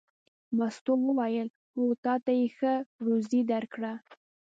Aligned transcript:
مستو 0.57 0.93
وویل: 1.07 1.47
هو 1.75 1.85
تا 2.03 2.13
ته 2.23 2.31
یې 2.39 2.47
ښه 2.57 2.73
روزي 3.05 3.41
درکړه. 3.51 3.93